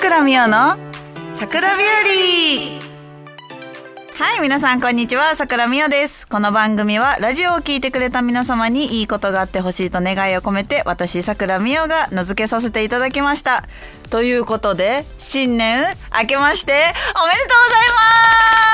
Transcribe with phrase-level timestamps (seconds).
[0.00, 0.78] 桜美桜の
[1.34, 2.80] 桜日
[4.18, 6.26] 和はい、皆さんこんにちは、桜美桜です。
[6.26, 13.64] この番組はラジオを聴いてくれた皆様にいいことがあってほしいと願いを込めて、私、桜美桜が名付けさせていただきました。
[14.08, 15.84] ということで、新年
[16.18, 18.00] 明けましておめでとうございま
[18.68, 18.69] す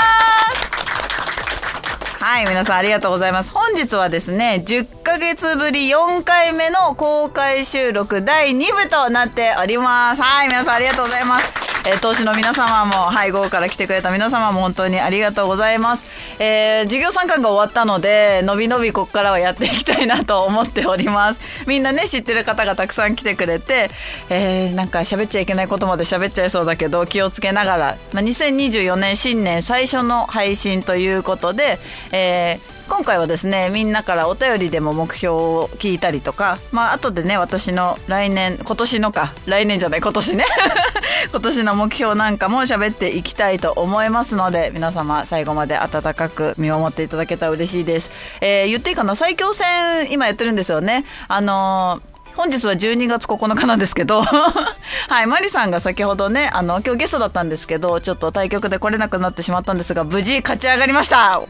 [2.29, 3.53] はい、皆さんありがとうございます。
[3.53, 10.23] 本日はですね、10ヶ月ぶり4回目の公開収録第2部となっております。
[10.23, 11.67] はい、皆さんありがとうございます。
[11.87, 16.05] えー、投資の皆様も、はい、午後から来てくれた皆様も本当にありがとうございます。
[16.39, 21.41] えー、授業参観が終わったので、のびのびここからはやっていきたいなと思っております。
[21.67, 23.91] みんなね、知ってる方がたくさん来てくれて、
[24.29, 31.79] えー、なんか喋っちゃいけないことまで喋っちゃいそうだけど、気をつけながら、まあ、2024年新年最初の配信ということで、
[32.13, 40.45] えー今回はですねみんなからお便りでも目標を聞いたりとかまあ後でね私の来年今年のか来年じゃない今年ね。
[41.31, 48.11] 今年の目標なんかも喋っていきたいと思いますので皆様最後まで温かく見守っていただけたら嬉しいです、
[48.41, 51.05] えー、言っていいかな最強戦今やってるんですよね。
[51.29, 54.21] あのー本日は12月9日なんですけど
[55.09, 61.41] はいマリさんが先ほどねあの今日ゲストだったんですけどちょっと対局で来れなくなってしまったんですが無事勝ち上がりました。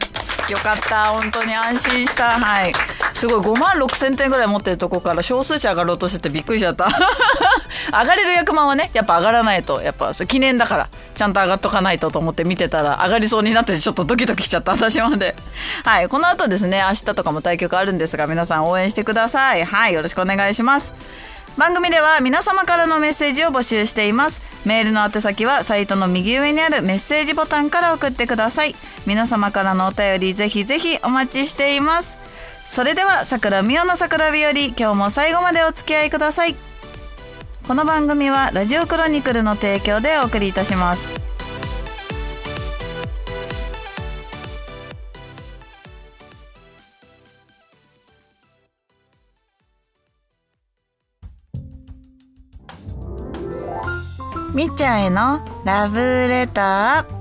[0.49, 1.07] よかった。
[1.07, 2.39] 本当に安心した。
[2.39, 2.73] はい。
[3.13, 3.39] すごい。
[3.39, 6.87] 5万6千点ぐらい持ってるとこから少数者上がろうとしててびっくりしちゃった。
[7.91, 9.81] 上がれる役満はねやっぱ上がらないと。
[9.81, 10.89] やっぱ記念だから。
[11.15, 14.71] ちゃんと上がっとかないとと思って見てたら上がりそうになってちょっとドキドキしちゃった。
[14.71, 15.35] 私まで。
[15.83, 16.07] はい。
[16.07, 19.65] この後ですね明日とかも対局あるんですが皆さん応援してください。
[19.65, 19.93] はい。
[19.93, 20.93] よろしくお願いします。
[21.57, 24.41] 番組では皆様からのメッセージを募集しています。
[24.67, 28.75] メールの宛先はサイトの右上にあるメッセージボタンから送ってください。
[29.07, 32.15] 皆様からのお便りぜひぜひお待ちしています。
[32.69, 36.55] それでは桜美代の桜日和今日も最後までお付き合いください。
[37.67, 41.26] この番組はラジオクロニクルの提供でお送りいたします。
[54.57, 57.17] みっちゃんへのラブレター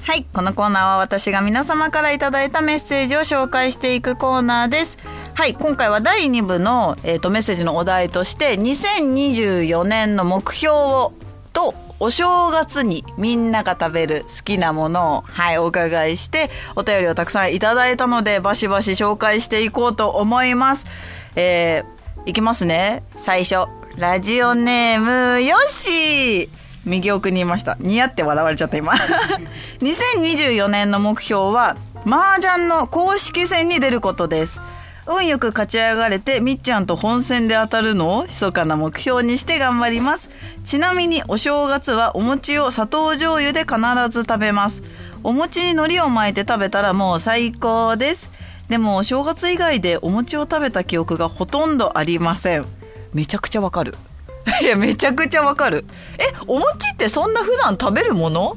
[0.00, 0.24] はい。
[0.32, 4.96] このコーナーは私が皆様からいただいたメッセージを紹介していくコーナーです。
[5.34, 5.54] はい。
[5.54, 11.12] 今回は第2部の、えーと、メッセージのお題として2024年の目標を
[11.52, 20.86] とお正月にみんなが食べる好きなものを、はい、お伺いして、お便りをたくさんいただいたので、バシバシ紹介していこうと思います。
[21.34, 23.02] えー、いきますね。
[23.16, 23.79] 最初。
[24.00, 26.48] ラジオネーム、よし
[26.86, 27.76] 右奥にいました。
[27.80, 28.94] 似合って笑われちゃった今。
[29.82, 34.58] 2024年の目標は、麻雀の公式戦に出ることです。
[35.06, 40.30] 運よく勝ち上がれてみっちゃんと本戦で当たるのを密かな目標にして頑張ります。
[40.64, 43.76] ちなみにお正月はお餅を砂糖醤油で必
[44.08, 44.82] ず食べます。
[45.22, 48.30] お餅に海苔を巻いて食べたらもう最高です。
[48.68, 52.79] でもお正月以外でお餅を食べた記憶がほとんどありません。
[53.12, 53.94] めちゃくちゃわかる。
[54.62, 55.84] いやめちゃくちゃわかる。
[56.18, 58.56] えお餅ってそんな普段食べるもの？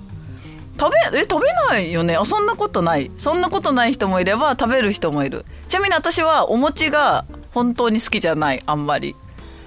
[0.80, 2.16] 食べえ食べないよね？
[2.16, 3.12] あそんなことない。
[3.18, 5.46] そんなことない人もいれば食べる人もいる。
[5.68, 8.64] ちなみに私はお餅が本当に好きじゃない。
[8.66, 9.16] あんまり。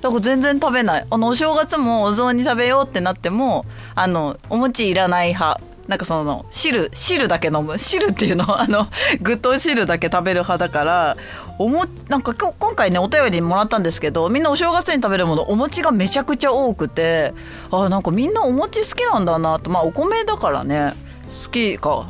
[0.02, 1.06] だから全然食べない。
[1.08, 5.60] あのお正月もお雑煮食べようってなってもあのお餅いらない派。
[5.88, 7.78] なんかその汁汁だけ飲む。
[7.78, 8.88] 汁っていうの あの
[9.20, 11.16] 具と汁だけ食べる派だから
[11.58, 17.32] おもなんか今回ねお便りもらったんですけどみんなお正月に食べるものお餅がめちゃくちゃ多くて
[17.70, 20.94] あなんかみんなお餅好きなんだなとまあお米だからね
[21.28, 22.06] 好きか。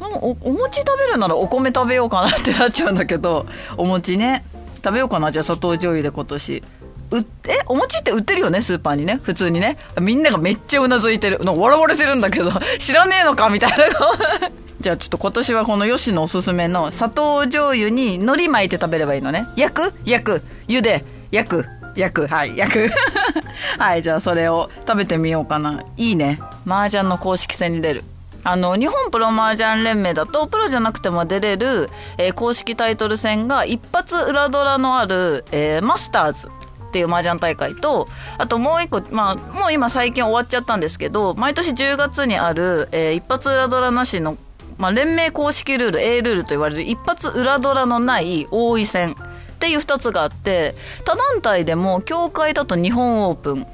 [0.00, 3.44] おお餅食べるならお米食べようかなってなっちゃうんだけど
[3.76, 4.42] お餅ね
[4.82, 6.62] 食べようかなじゃあ砂糖醤油で今年。
[7.10, 9.20] うえお餅って売ってるよねスーパーにね。
[9.22, 9.78] 普通にね。
[10.00, 11.38] みんながめっちゃうなずいてる。
[11.40, 13.76] なんか笑われてるんだけど 知らねえのかみたいな。
[14.80, 19.46] じゃあちょっと今年はこの吉野おすすめの砂糖醤油に海苔巻いて食べればいいのね。
[19.56, 19.92] 焼く？
[20.04, 20.42] 焼く。
[20.68, 21.04] 茹で。
[21.30, 21.66] 焼く。
[21.96, 22.26] 焼く。
[22.28, 22.90] はい焼く。
[23.78, 25.82] はいじゃあそれを食べてみようかな。
[25.96, 26.40] いいね。
[26.66, 28.04] 麻雀の公式戦に出る。
[28.42, 36.48] あの日本プロ麻雀連盟だとプロじゃなくても出れる、えー、公式タイトル戦が一発裏ドラのある、えー、マスターズ。
[36.90, 44.36] っていう麻雀大会とあともう一個まあもう今最近終わっちゃったんですけど毎年10月にある、えー、一発裏ドラなしの、
[44.76, 49.14] まあ、連盟公式ルール A ルールと言われる一発裏ドラのない王位戦っ
[49.60, 53.66] ていう2つがあって他団体でも協会だと日本オープン、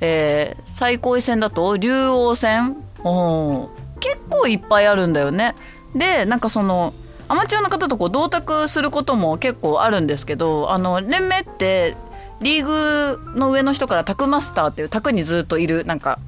[0.00, 3.68] えー、最高位戦だと竜王戦お
[3.98, 5.54] 結構いっぱいあるんだよね。
[5.94, 6.92] でなんかその
[7.28, 11.96] アマチュアの方とこう同卓することも結構あるんですけどあの連盟って
[12.40, 16.18] リーグの上の人からタクマスターっていうタクにずっといるなんか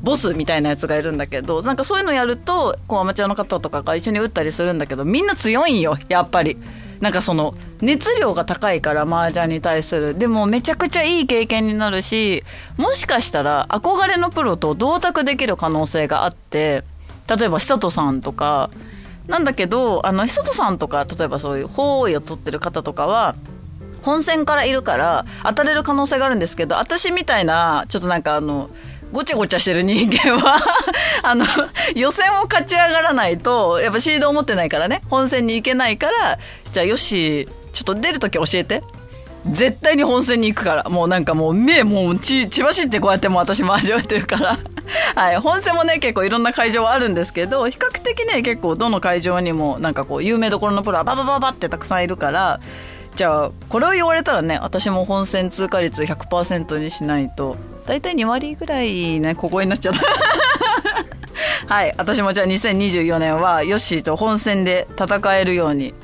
[0.00, 6.56] ボスみたいなやつがいるんだけどなんかそういうのやるとこうアマチュアの方とかが一緒に打ったりするんだけどみんな強いんよやっぱり。
[7.00, 12.42] なんかその熱量が高いから麻雀に対するでもめちゃくちゃいい経験になるし
[12.78, 16.84] もしかしたら憧れのプロと同卓できる可能性があって
[17.28, 18.70] 例えば久人さんとか
[19.26, 23.34] なんだけどあの久人さんとか例えばそういう方位を取ってる方とかは
[24.06, 28.70] 本戦からいるから当たれる可能性があるんですけど私みたいなちょっとなんかあの
[29.12, 30.60] ごちゃごちゃしてる人間は
[31.22, 31.44] あの
[31.96, 36.38] 予選を勝ち上がらないとやっぱシードを持ってないからね本戦に行けないから
[36.72, 38.82] じゃあよしちょっと出る時教えて。
[39.48, 40.90] 絶対に本戦に行くから。
[40.90, 44.58] もうなんかもう目もう血血走ってこうやってもう私も味わってるから。
[45.14, 52.60] はい本戦もね結構いろんな会場はあるんですけど比較的ね結構どの会場にもなんかこう有名どころのプロはババババってたくさんいるから
[53.16, 60.00] じゃあこれを言われたらね私も本戦通過率100%にしないと大体2割ぐらいねここになっちゃった。
[61.74, 65.94] はい私もじゃあ2024年はヨッシーと本戦で戦えるように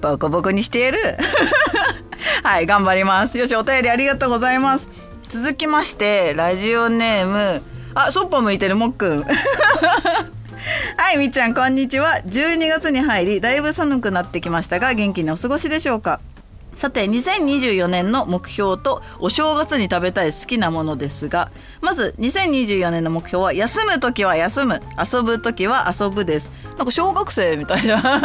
[0.00, 0.98] ボコボコにしてやる。
[2.42, 3.36] はい頑張ります。
[3.36, 4.88] よしお便りありがとうございます。
[5.28, 7.62] 続きましてラジオネーム
[7.94, 9.22] あそっぽ向いてるもっくん。
[10.96, 12.20] はいみっちゃんこんにちは。
[12.26, 16.20] 12月に入りだいぶ寒くなってきましたが元気にお過ごしでしょうか？
[16.74, 26.52] さて2024年の目標とお正月に食べたい好きなものですがまず2024年の目標は休む時は休む遊ぶ時は遊ぶです。
[26.76, 28.02] なんか小学生みたいな。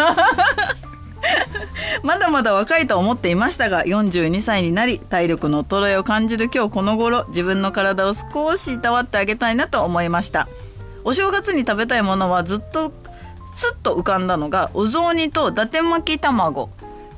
[2.04, 10.48] まだまだ若いと思っていましたが42歳になり体力の衰えを感じる今日この頃自分の体を少しいたわってあげたいなと思いました。
[11.04, 12.92] お正月に食べたいものはずっと
[13.54, 16.70] スッと浮かんだのがお雑煮と伊達巻き卵。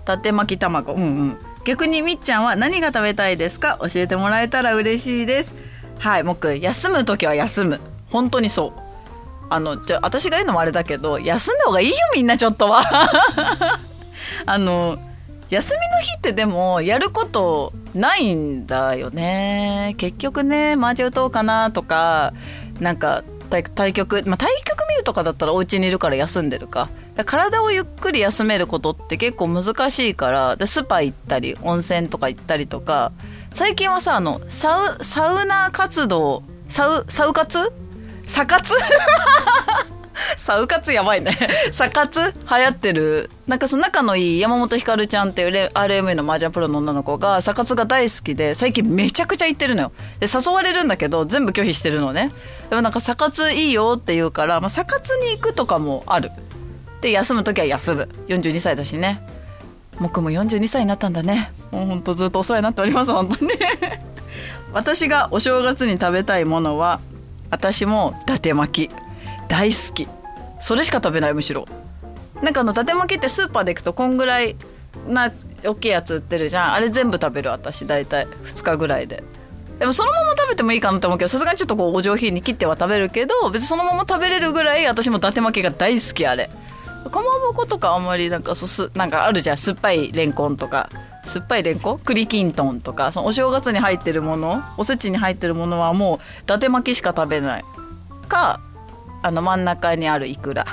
[0.09, 0.94] 伊達巻き卵。
[0.94, 1.38] うんうん。
[1.65, 3.77] 逆にみっちゃんは何が食べたいですか？
[3.81, 5.53] 教えてもらえたら嬉しいです。
[6.00, 7.79] はいもく休む時は休む。
[8.09, 8.79] 本当にそう。
[9.51, 12.81] あのじゃ私が言うのもあれだけど休んだ方がいいよみんなちょっとは。
[14.45, 14.97] あの
[15.50, 19.94] 休みの日ってでもやることないんだよね。
[19.97, 22.33] 結局ね麻雀打とうかなとか
[22.79, 26.89] なんか対対局、まあ、対局見るとかだったらお家にいるから休んでるか。
[27.25, 33.11] 体をゆっくり休めることって結構難しいからでスパ行ったり温泉とか行ったりとか。
[33.51, 37.73] 最近はさあのサウサウナ活動サウサウ活？
[38.27, 38.73] サ活？
[40.38, 41.38] サウ活やばいね。
[41.71, 43.30] サ活流行ってる。
[43.48, 49.92] なんかその仲のいい山本ひかるちゃんっていう RMA の麻雀プロの女の子がサ活が大好きで最近めちゃくちゃ行ってるのよ。
[50.19, 52.31] で誘われるんだけど全部拒否してるのね。
[52.69, 56.31] でもなんかサ活いいよって言うから、まあ、サ活に行くとかもある。
[57.01, 58.10] で休む時は休む。
[58.27, 59.21] 42歳だしね。
[60.00, 61.51] 僕も42歳になったんだね。
[61.71, 63.51] もうほんとずっとお世話になっております本当に。
[64.74, 67.00] 私がお正月に食べたいものは
[67.50, 68.92] 私も伊達巻き
[69.49, 70.07] 大好き。
[70.61, 71.67] それしか食べないむしろ。
[72.41, 74.55] なんかあの伊達巻きってスーパーで行くとこんぐらい
[75.07, 75.31] な
[75.65, 76.73] 大きいやつ売ってるじゃん。
[76.73, 77.85] あれ全部食べる私。
[77.85, 78.27] 大体。
[78.45, 79.23] 2日ぐらいで。
[79.79, 86.49] でもそのまま食べてもいいかなと思うけどさすがにちょっとこうお上品に切っては食べるけど別にそのまま食べれるぐらい私も伊達巻きが大好きあれ。
[87.09, 89.57] かまぼことかあんまりなんかそすなんかあるじゃん。
[89.57, 90.89] 酸っぱいレンコンとか。
[91.23, 91.99] 酸っぱいレンコン？
[91.99, 93.11] 栗きんとんとか。
[93.11, 97.65] そのお正月に入ってるものおせちに入ってるものはもう伊達巻きしか食べない。
[98.27, 98.59] か
[99.21, 100.66] あの真ん中にあるイクラ。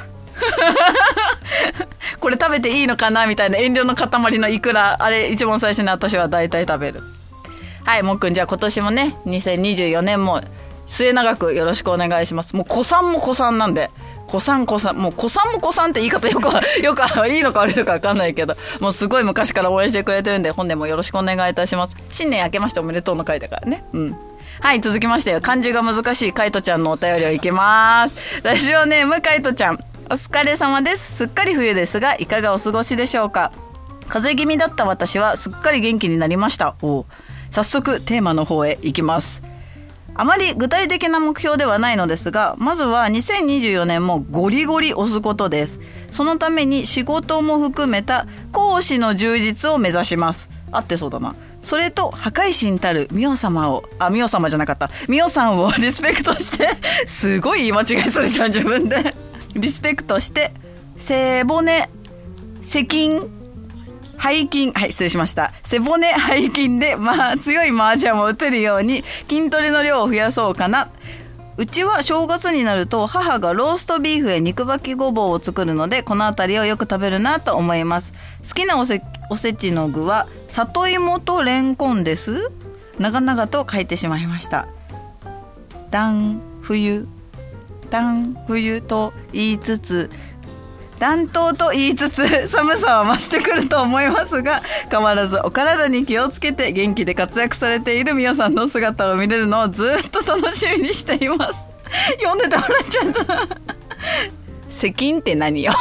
[2.21, 5.03] これ食べていいのかなみたいな遠慮の塊のイクラ。
[5.03, 7.03] あれ一番最初に私は大体食べる。
[7.85, 10.41] はいもっくんじゃあ今年もね2024年も
[10.89, 12.57] 末永くよろしくお願いします。
[12.57, 13.91] もう子さんも子さんなんで。
[14.27, 16.47] 子さん子さんもう子さんも子さんって言い方よく
[16.83, 18.57] よくいいのか悪いのか分かんないけど。
[18.81, 21.97] もうすごい昔から応援してくれてるんで本年もよろしくお願いいたします。
[22.11, 23.85] 新年明けましておめでとうの回だからね。
[23.93, 24.17] うん。
[24.61, 28.17] はい続きまして漢字が難しいカイトちゃんのお便りをいきます。
[28.43, 29.79] ラジオネームカイトちゃん。
[30.07, 31.17] お疲れ様です。
[31.17, 33.53] すっかり冬ですがいかがお過ごしでしょうか？
[34.09, 36.75] 風邪気味だった私はすっかり元気になりました。
[36.83, 37.05] お
[37.51, 39.43] 早速テーマの方へ行きます。
[40.15, 45.79] あまり具体的な目標ではないのですがまずは2024年もゴリゴリ押すことです。
[46.11, 50.49] そのために仕事も含めた講師の充実を目指します。
[50.73, 51.37] 合ってそうだな。
[51.67, 54.89] それと破壊神たるミオ様をあミオ様じゃなかった。
[55.09, 56.69] ミオさんをリスペクトして
[57.11, 59.17] すごい言い間違いするじゃん自分で。
[59.57, 60.53] リスペクトして
[60.97, 61.91] 背骨
[62.63, 63.19] 背筋
[64.17, 65.53] 背筋はい失礼しました。
[65.65, 70.91] 背骨背筋でまあ強い麻雀を打てるように筋トレの量を増やそうかな。
[71.59, 78.13] うちは正月になると母がローストビーフへ肉巻きごぼうを作るのでこの辺りをよく食べるなと思います。
[78.47, 82.51] 好きなおせおせちの具は里芋とレンコンです。
[82.99, 84.69] 長々と書いてしまいました。
[85.91, 87.09] 暖冬。
[87.91, 90.11] 暖冬と言いつつ
[90.99, 101.77] 暖冬と言いつつ 寒さは増してくると思いますが変わらずお体に気をつけて元気で活躍されているみおさんの姿を見れるのをずっと楽しみにしています。
[102.21, 103.59] 読んでてもらっちゃった。
[104.69, 105.73] 責任って何よ？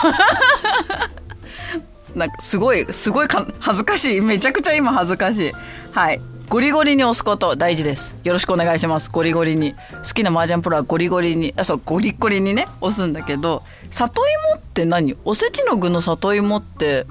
[2.16, 3.28] なんかすごいすごい
[3.60, 4.22] 恥ずかしい。
[4.22, 5.52] めちゃくちゃ今恥ずかしい。
[5.92, 6.22] はい。
[6.48, 8.16] ゴリゴリに押すこと大事です。
[8.24, 9.10] よろしくお願いします。
[9.10, 9.74] ゴリゴリに。
[9.74, 11.54] 好きな麻雀プロはゴリゴリに。
[11.58, 12.68] あそうゴリゴリにね。
[12.82, 14.22] 押すんだけど里
[14.52, 15.18] 芋って何？
[15.26, 17.08] おせちの具の里芋って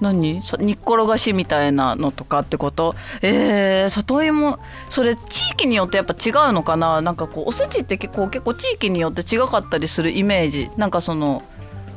[0.00, 0.40] 何？
[0.58, 2.94] 煮っころがしみたいなのとかってこと？
[3.20, 4.58] えー、里芋
[4.88, 7.02] それ地域によってやっぱ違うのかな？
[7.02, 10.70] なんかこうおせちって結構結構地域によって違かったりするイメージ。
[10.78, 11.42] なんかその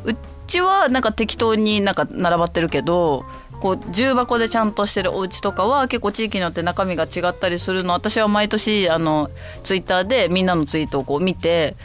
[0.03, 0.13] う
[0.45, 3.23] ちはなんか適当になんか並ばってるけど
[3.59, 7.93] こう重箱でちゃんとしてるお家とかは結構地域によって中身が違ったりするの。
[7.93, 9.29] 私は毎年あの
[9.63, 11.75] ツイッターでみんなのツイートをこう見て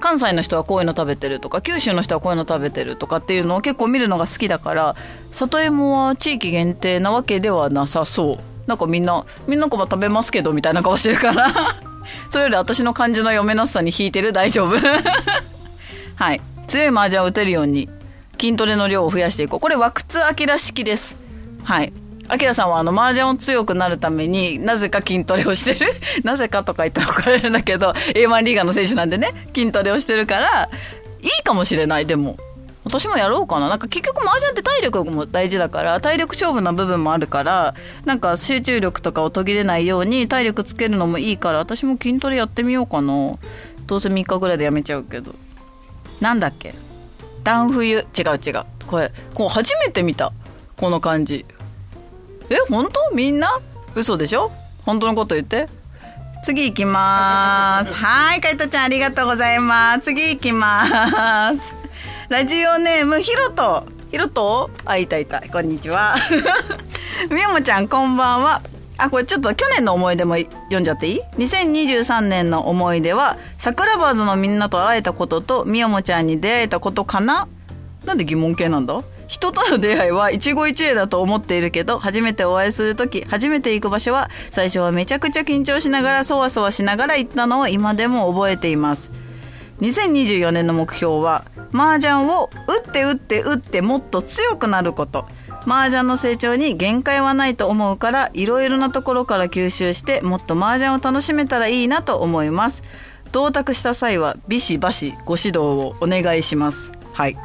[0.00, 4.96] 関西の人はこういうの食べてるとか九州の人はこういうの食べてるとかっていうのを結構見るのが好きだから
[5.30, 8.38] 里芋は地域限定なわけではなさそう。
[8.66, 11.52] なんかみんなみんなこも食べますけどみたいな顔してるから。
[12.30, 14.32] それより私の感じの読めなさに引いてる？
[14.32, 14.76] 大丈夫？
[16.16, 16.40] はい。
[16.66, 17.88] 強い麻雀を打てるように
[18.40, 19.60] 筋トレの量を増やしていこう。
[19.60, 20.04] これ和久
[20.34, 21.16] 津明式です。
[21.62, 21.92] はい。
[22.28, 25.92] あきらさんはあの麻雀を強くなるためになぜか筋トレをしてる？
[26.24, 30.68] なぜかとか言ったら怒られるんだけど A1 リーガーの選手なんでね筋トレをしてるから
[31.22, 32.06] いいかもしれない。
[32.06, 32.36] でも
[32.84, 33.68] 私もやろうかな。
[33.68, 43.36] なんか結局麻雀って体力も大事だから体力勝負な部分もあるからなんか集中力とかを途切れないように体力つけるのもいいから私も筋トレやってみようかな。
[43.86, 45.34] どうせ3日ぐらいでやめちゃうけど。
[46.20, 46.74] なんだっけ？
[47.44, 47.86] 暖冬。
[47.86, 48.04] 違う
[48.44, 48.64] 違う。
[48.86, 50.32] これこう初めて見た。
[50.76, 51.44] この感じ。
[52.50, 53.14] え本当？
[53.14, 53.60] みんな？
[53.94, 54.50] 嘘でしょ？
[54.84, 55.68] 本当のこと言って。
[56.42, 57.92] 次行きます。
[57.92, 60.00] はいかいとちゃんありがとうございます。
[60.00, 61.72] 次行きます。
[62.30, 66.16] ラジオネームひろとひろとあいたいたこんにちは。
[67.30, 68.62] みよもちゃんこんばんは。
[69.02, 77.48] あこれちょっと去年の思い出も読んじゃっていい ?2023 年の思い出は桜バーズのみんなと会えたこととみよもちゃんに出会えたことかな？
[78.04, 79.02] なんで疑問系なんだ？
[79.26, 89.12] 人との出会いは一期一会だと思っているけど初めてお会いする時初めて行く場所は最初はめちゃくちゃ緊張しながらそわそわしながら行ったのを今でも覚えています。
[89.80, 92.50] 2024年の目標は麻雀を
[92.84, 95.26] 打って打って打ってもっと強くなること。
[95.66, 102.82] 麻雀の成長に限界はないと思うからいろいろなところから吸収してもっと麻雀を楽しめたらいいなと思います。
[103.32, 106.92] 同卓した際はビシバシご指導をお願いします。
[107.12, 107.36] はい。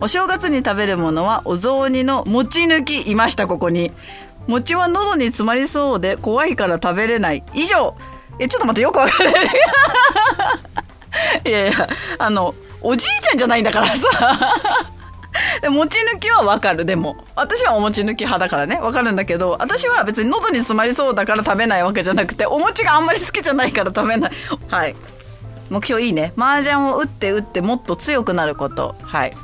[0.00, 3.90] お正月に食べるものはお雑煮の餅抜きいましたここに。
[4.46, 7.42] 餅は喉に詰まりそうで怖いから食べれない。
[7.54, 7.94] 以上。
[8.38, 9.44] えちょっと待ってよくわかんない。
[11.44, 11.88] いやいや
[12.18, 14.92] あのおじいちゃんじゃないんだからさ。
[15.62, 16.84] で餅抜きはわかる。
[16.84, 18.78] でも私はお餅抜き派だからね。
[18.78, 24.32] わかるんだけど私は別に喉に詰まりそうだから食べないわけじゃなくてお餅があんまり好きじゃないから食べない。
[24.68, 24.96] はい。
[25.70, 26.32] 目標いいね。
[26.36, 28.94] 麻雀を打って打ってもっと強くなること。
[29.02, 29.34] はい。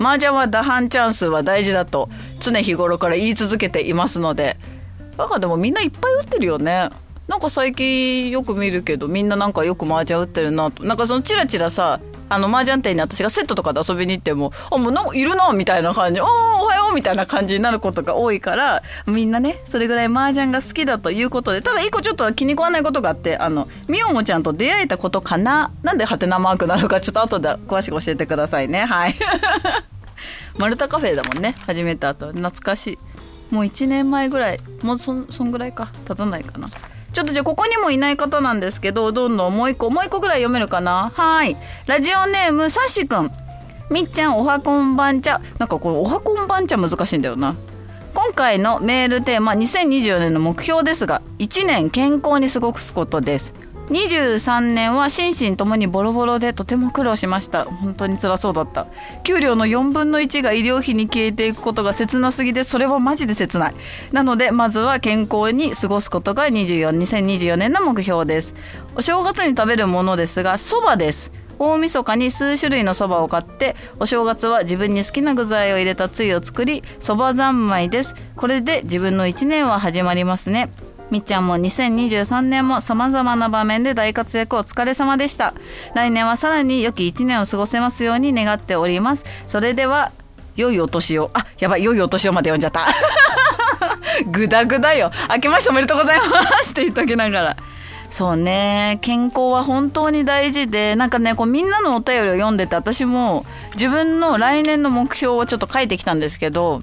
[0.00, 2.08] 麻雀は打半チャンスは大事だと
[2.40, 4.56] 常日頃から言い続けていますので。
[5.16, 6.90] なんかでもみんないっぱい打ってるよね。
[7.28, 10.84] なんか最近よく見るけどみんななんかよく麻雀打ってるなと。
[10.84, 12.00] なんかそのチラチラさ
[12.32, 16.20] あの麻雀店に私がセットとかで遊びに行ってもあもうないるなみたいな感じ。
[16.20, 16.26] おお
[16.62, 25.72] おはようみたいな感じになることが多いからみんなねそれぐらい麻雀が好きだということでただ一個ちょっと気に食わないことがあってあのみおもちゃんと出会えたことかな？
[25.82, 28.84] なんでハテナマークなのかちょっと後で詳しく教えてくださいね。
[28.86, 29.14] はい。
[30.58, 31.54] マルタカフェだもんね。
[31.66, 32.28] 始めた後。
[32.28, 33.54] 懐かしい。
[33.54, 34.60] もう1年前ぐらい。
[34.82, 35.90] もうそそんぐらいか。
[36.06, 36.68] 経たないかな。
[37.12, 41.12] ちょっとじゃあここにもいない方なんですけどどんどんもう一個もう一個ぐらい読めるかな？
[41.14, 41.56] はい。
[41.86, 43.30] ラジオネームさしくん
[43.90, 45.40] みっちゃんおはこんばんちゃ。
[45.58, 47.54] なんかこれおはこんばんちゃ難しいんだよな。
[48.14, 53.54] 今回のメールテーマ2024年の目標ですが1年健康に過ごすことです。
[53.88, 57.64] 23年は心身ともにボロボロでとても苦労しました。
[57.64, 58.86] 本当に辛そうだった。
[59.24, 63.74] 給料の4分の1が医療費に消えていくことが切なすぎでそれはマジで切ない。
[64.12, 68.54] なのでまずは健康に過ごすことが24 2024年の目標です。
[68.94, 71.32] お正月に食べるものですがそばです。
[71.58, 78.14] 大晦日に数種類のそばを買ってお正月は自分に好きな具材を入れたつゆを作りそば三昧です。
[78.36, 80.70] これで自分の1年は始まりますね。
[81.12, 85.52] みっちゃんも2023年も様々な場面で大活躍お疲れ様でした。
[85.94, 89.24] 来年はさらに良き1年を過ごせますように願っております。
[89.46, 90.10] それでは
[90.56, 91.30] 良いお年を。
[91.34, 92.86] あやばい良いお年をまで読んじゃった。
[94.24, 95.10] ぐだぐだよ。
[95.28, 96.24] 明けましておめでとうございま
[96.64, 97.56] すって言っときながら。
[98.08, 98.98] そうね。
[99.02, 106.82] 健康は本当に大事でなんかねこうみんなのお便りを読んでて私も自分の来年の目標をちょっと書いてきたんですけど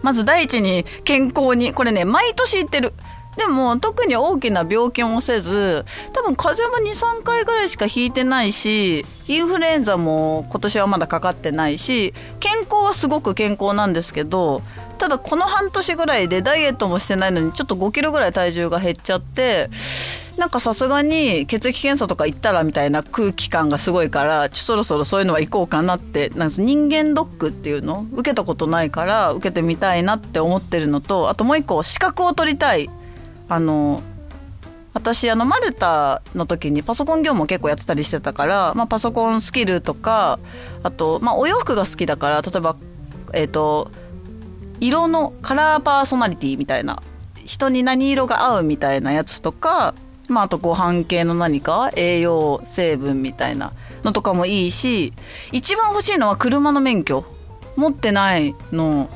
[0.00, 2.94] まず第一に健康にこれね毎年言ってる。
[3.36, 14.62] でも特に大きな病気もせず多分風邪も23回ぐらいしかひいてないしインフルエンザも今年はまだかかってないし健康はすごく健康なんですけど
[14.98, 19.70] ただこの半年ぐらいでダイエットもしてないのにちょっと5キロぐらい体重が減っちゃって
[20.36, 32.90] なんかさすがに血液検査とか行ったらみたいな空気感がすごいからそろそろそういうのは行こうかなってなんか人間ドックっていうの受けたことないから受けてみたいなって思ってるのとあともう一個資格を取りたい。
[33.48, 34.02] あの
[34.94, 40.38] 私あのマルタの時にパソコン業務結構やってたりしてたから、まあ、パソコンスキルとか
[40.82, 42.76] あと、まあ、お洋服が好きだから例えば
[43.32, 43.90] えっ、ー、と
[44.80, 47.02] 色のカラーパーソナリティみたいな
[47.44, 49.94] 人に何色が合うみたいなやつとか
[50.28, 53.72] まあ、あとご飯系の何か栄養成分みたいな
[54.04, 55.12] のとかもいいし
[55.50, 57.24] 一番欲しいのは車の免許。
[57.76, 59.08] 持ってないの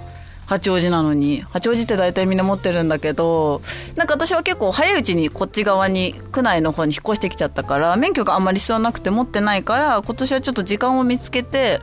[0.47, 1.43] 八王子なのに。
[1.51, 3.63] 八王子って大体みんな持ってるんだけど
[3.97, 11.81] なんか私は結構早いうちにこっち側に区内の方に引っ越してきちゃったから免許があんまり必要なくて持ってないから今年はちょっと時間を見つけて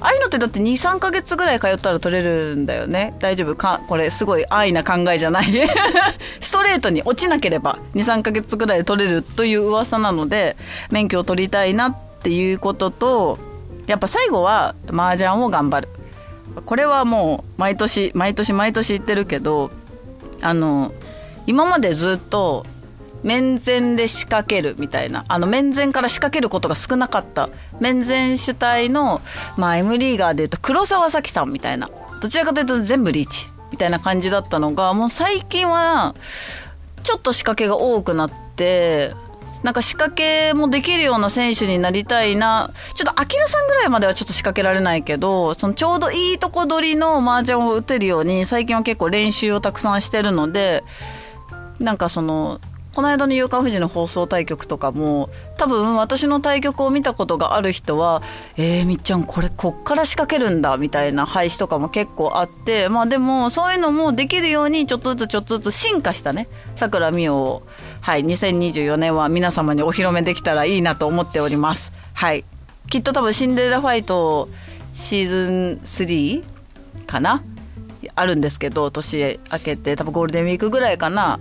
[0.00, 3.14] ああいうのってだって23か月ぐらい通ったら取れるんだよね。
[3.20, 3.54] 大丈夫？
[3.54, 5.46] かこれすごい安易な考えじゃない？
[6.40, 10.56] ストレートに落ちなければ23か月ぐらいで取れるという噂なので
[10.90, 13.38] 免許を取りたいなっていうことと
[13.86, 15.88] やっぱ最後は麻雀を頑張る。
[16.60, 19.70] これはもう毎年毎年毎年言ってるけど
[20.40, 20.92] あの
[21.46, 22.66] 今までずっと
[23.22, 29.20] 面前で仕掛けるみたいなあの面前から仕掛けることが少なかった面前主体の、
[29.56, 31.90] まあ、M リーガーでいうと黒沢咲さんみたいな
[32.20, 36.14] どちらかというと全部リーチみたいな感じだったのがもう最近は
[37.02, 39.12] ちょっと仕掛けが多くなって
[39.62, 42.70] なんか仕掛けもできるような選手になりたいな。
[42.94, 50.84] ちょっとアキラさんぐらいまではちょっと仕掛けられないけどそのちょうどいいとこ取りの麻雀を打てるように最近は結構練習をたくさんしてるので
[51.78, 52.60] なんかその
[52.94, 58.22] この間の「夕刊富士」の放送対局とかも多分私の対局を見たことがある人は
[58.58, 66.48] 「えー、みっちゃんこれこっから仕掛けるんだ」みたいな配置とかも結構あってまあでもそういうのもできるようにちょっとずつちょっとずつ進化したね。
[66.76, 67.62] さくらみおを。
[68.02, 71.92] はい2024年は皆様にお披露目できたらいいなと思っております。
[72.14, 72.44] はい。
[72.90, 74.48] きっと多分シンデレラファイト
[74.92, 76.42] シーズン3
[77.06, 77.44] かな？
[78.16, 81.38] あるんですけど年明けて多分ゴールデンウィークぐらいかな。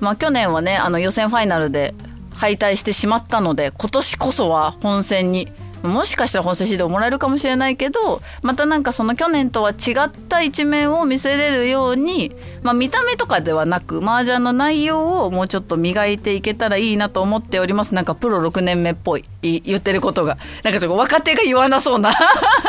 [0.00, 1.92] まあ、去年はねあの予選ファイナルで
[2.32, 5.48] 敗退してしまったので今年こそは本戦に
[5.82, 17.94] もしかしたら本戦指導もらえるかもしれないけどまたなんかその去年とは違った一面を見せれるように、まあ、見た目とかではなく麻雀の内容をもうちょっと磨いていけたらいいなと思っております。
[17.94, 20.38] なんかプロ6年目っぽい言ってることが。
[20.64, 22.12] なんかちょっと若手が言わなそうな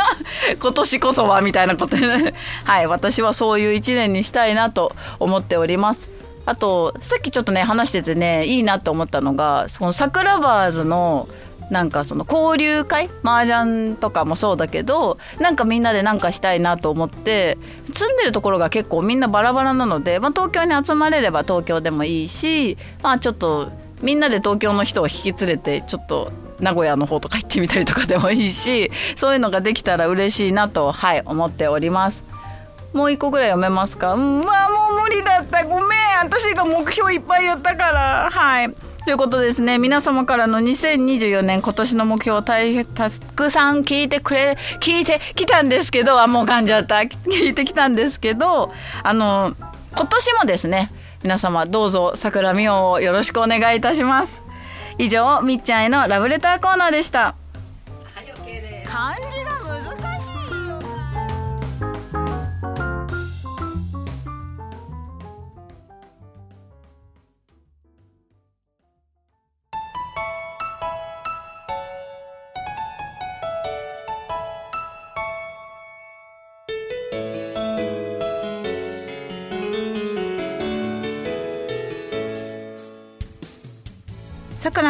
[0.62, 1.98] 今年こそはみたいなこと。
[1.98, 6.10] で、ね、はい私はそういう一年にしたいなと思っております。
[6.46, 11.28] あとさっきちょっとね話しててねいいなって思ったのがその桜バーズの
[11.70, 17.58] なんかその交流会麻雀とかもそうだけどなんかみんなで何かしたいなと思って
[17.94, 32.24] 住んでるところが結構みんなバラバラなので、まあ、東京に集まれれば東京でもいいし、まあ、ちょっとみんなで東京の人を引き連れてちょっと名古屋の方とか行ってみたりとかでもいいしそういうのができたら嬉しいなとはい思っております。
[32.92, 34.16] もう一個ぐらい読めますか？
[34.16, 35.64] うんまあもう無理だった。
[35.64, 36.00] ごめん。
[36.24, 38.30] 私が目標いっぱいやったから。
[38.32, 38.74] はい。
[39.06, 39.78] ということですね。
[39.80, 46.98] 皆様からの2024年今年の目標を大変たくさん聞いてくれ聞いてきたんですけどあもう噛んじゃった。
[46.98, 48.72] 聞いてきたんですけど
[49.04, 49.56] あの
[49.96, 50.92] 今年もですね
[51.24, 54.44] 皆様どうぞ桜美桜をよろしくお願いいたします。
[54.98, 57.36] 以上みっちゃんへのラブレターコーナーでした、は
[58.46, 59.49] い、漢字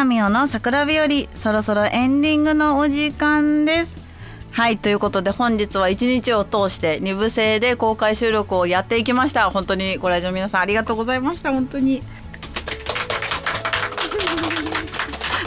[0.00, 3.98] らみおの桜日和そろそろエンディングのお時間です。
[4.50, 9.50] はいということで本日は一日を通して2部制で公開収録をやっていきました。
[9.50, 11.52] 本当にご来場皆さんありがとうございました。
[11.52, 12.02] 本当に。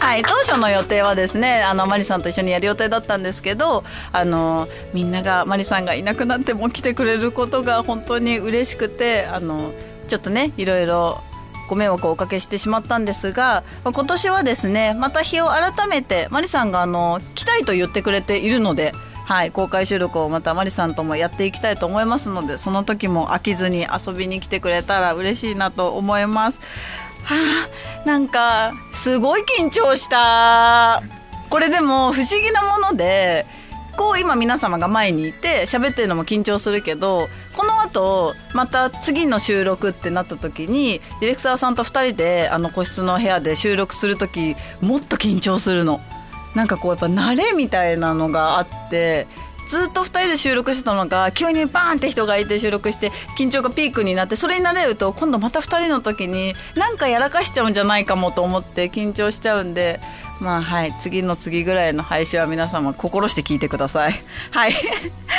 [0.02, 9.72] はい、当初の予定はですねあのマリさんと一緒にやる予定だったんですけどあのみんながマリさんがいなくなっても来てくれることが本当に嬉しくてあの
[10.08, 11.24] ちょっとねいろいろ
[11.68, 18.94] ご迷惑をおかけしてしまったんですが今年はですねまた日を改めてマリさんがあの来たいと言ってくれているので。
[19.26, 26.60] はい、公開収録をまたマリさんともやっていきたいと思いますのでその時も飽きずに遊びに来てくれたら嬉しいなと思います
[27.24, 27.36] は
[28.04, 31.02] あなんかすごい緊張した
[31.50, 33.46] これでも不思議なもので
[33.98, 46.02] こう今皆様が前にいて喋ってるのも緊張するけどこの後また次の収録ってなった時にディレクターさんと2人であの個室の部屋で収録する時もっと緊張するの。
[46.56, 49.26] なんかこうやっぱ慣れみたいなのがあって
[49.68, 60.00] ずっと2人で収録してたのが急にバーンって人がいて収録して緊張がピークになってそれになれると今度また2人の時になんかやらかしちゃうんじゃないかもと思って緊張しちゃうんで
[60.40, 60.94] まあはい。
[61.00, 64.24] 次の次ぐらいの配信は皆様心して聞いてください。
[64.52, 64.74] はい。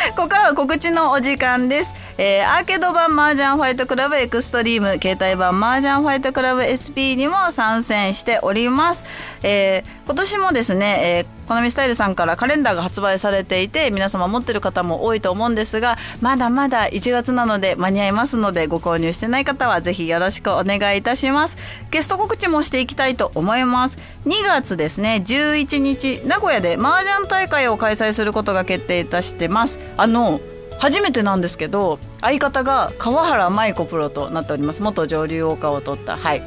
[0.16, 9.04] ここからは告知のお時間です、えー、アーケード版麻雀ファイトクラブエクストリーム携帯版麻雀ファイトクラブ SP にも参戦しております、
[9.42, 21.58] えー、今年もですね、えーコナミスタイルさんからカレンダーが発売されていて皆様持ってる方も多いと思うんですがまだまだ1月なので間に合いますのでご購入してない方はぜひよろしくお願いいたします。
[21.90, 23.98] ゲスト告知もしていきたいと思います。
[24.26, 25.22] 2月ですね。
[25.24, 29.78] 11日名古屋で麻雀大会を開催することが決定いたしてます。
[29.96, 30.40] あの
[30.78, 34.82] 初めてなんですけど相方が川原舞子プロとなっております。
[34.82, 36.18] 元女流王花を取った。
[36.18, 36.42] はい。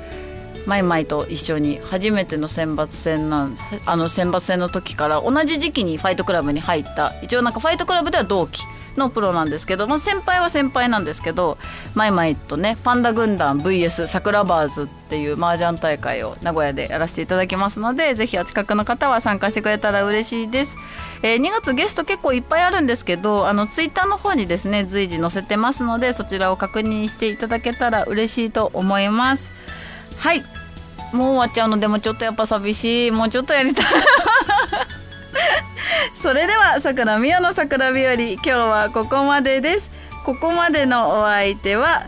[0.68, 7.16] マイマイと一緒に初めての選抜戦なんあの選抜戦の時から同じ時期にファイトクラブに入った。
[7.24, 8.62] 一応なんかファイトクラブでは同期
[8.98, 11.58] のプロなんですけど、まあ、先輩は先輩なんですけど
[11.94, 20.78] マイマイとねパンダ軍団 VS 桜バーズっていう麻雀大会を名古屋でやらせていただきますのでぜひお近くの方は参加してくれたら嬉しいです、
[21.22, 29.52] えー、2月ゲスト結構いっぱいあるんですけどあのツイッターの方にですね随時載せてますのでそちらを確認していただけたら嬉しいと思います。
[30.18, 30.57] はい。
[31.14, 33.12] もう終わっちゃうのでもちょっとやっぱ寂しい。
[33.12, 33.86] もうちょっとやりたい。
[36.22, 39.90] それでは桜宮の桜日和今日はここまでです。
[40.26, 42.08] ここまでのお相手は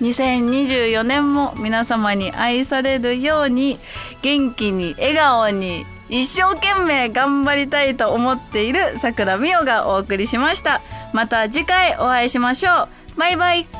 [0.00, 3.78] 2024年も皆様に愛されるように
[4.22, 10.80] 元気に笑顔に一生懸命頑張りたいと思っている桜美代がお送りしました。
[11.12, 13.18] また次回お会いしましょう。
[13.18, 13.79] バイバイ。